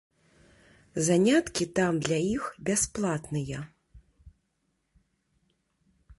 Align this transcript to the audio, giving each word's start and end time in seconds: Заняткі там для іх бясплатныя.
Заняткі 1.07 1.63
там 1.79 1.93
для 2.05 2.19
іх 2.35 2.43
бясплатныя. 2.71 3.59